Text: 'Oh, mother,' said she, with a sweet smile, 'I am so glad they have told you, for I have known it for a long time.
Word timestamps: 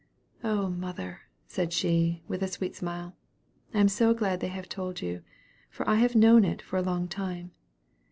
'Oh, 0.43 0.67
mother,' 0.67 1.21
said 1.45 1.71
she, 1.71 2.23
with 2.27 2.41
a 2.41 2.47
sweet 2.47 2.75
smile, 2.75 3.15
'I 3.75 3.81
am 3.81 3.87
so 3.87 4.15
glad 4.15 4.39
they 4.39 4.47
have 4.47 4.67
told 4.67 4.99
you, 4.99 5.21
for 5.69 5.87
I 5.87 5.97
have 5.97 6.15
known 6.15 6.43
it 6.43 6.59
for 6.59 6.77
a 6.79 6.81
long 6.81 7.07
time. 7.07 7.51